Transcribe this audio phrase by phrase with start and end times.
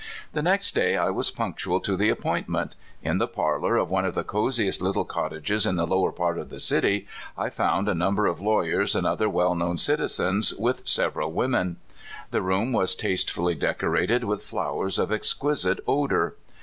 [0.33, 2.75] The next day I was punctual to the appoint ment.
[3.03, 6.49] In the parlor of one of the coziest little cottages in the lower part of
[6.49, 7.05] the city
[7.37, 11.77] I found a number of lawyers and other well known citizens, with several women.
[12.31, 16.35] The room was tastefully decorated with flowers of exquisite odor.